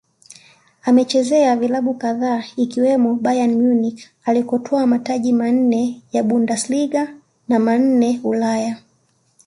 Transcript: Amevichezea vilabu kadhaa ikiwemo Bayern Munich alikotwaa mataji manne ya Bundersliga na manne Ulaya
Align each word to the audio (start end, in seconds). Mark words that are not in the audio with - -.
Amevichezea 0.85 1.55
vilabu 1.55 1.93
kadhaa 1.93 2.43
ikiwemo 2.57 3.13
Bayern 3.15 3.51
Munich 3.53 4.05
alikotwaa 4.25 4.85
mataji 4.87 5.33
manne 5.33 6.01
ya 6.11 6.23
Bundersliga 6.23 7.13
na 7.49 7.59
manne 7.59 8.19
Ulaya 8.23 8.77